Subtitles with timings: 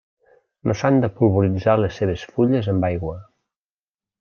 [0.69, 3.15] No s'han de polvoritzar les seves fulles amb aigua.